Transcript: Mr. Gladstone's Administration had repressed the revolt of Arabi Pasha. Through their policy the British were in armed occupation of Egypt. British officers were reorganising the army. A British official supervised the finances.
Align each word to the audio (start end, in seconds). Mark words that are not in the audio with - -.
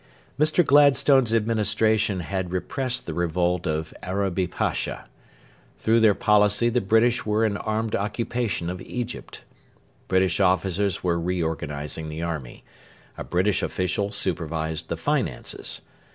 Mr. 0.39 0.65
Gladstone's 0.65 1.31
Administration 1.31 2.21
had 2.21 2.51
repressed 2.51 3.05
the 3.05 3.13
revolt 3.13 3.67
of 3.67 3.93
Arabi 4.01 4.47
Pasha. 4.47 5.05
Through 5.77 5.99
their 5.99 6.15
policy 6.15 6.69
the 6.69 6.81
British 6.81 7.23
were 7.23 7.45
in 7.45 7.55
armed 7.55 7.95
occupation 7.95 8.71
of 8.71 8.81
Egypt. 8.81 9.43
British 10.07 10.39
officers 10.39 11.03
were 11.03 11.19
reorganising 11.19 12.09
the 12.09 12.23
army. 12.23 12.63
A 13.15 13.23
British 13.23 13.61
official 13.61 14.11
supervised 14.11 14.89
the 14.89 14.97
finances. 14.97 15.81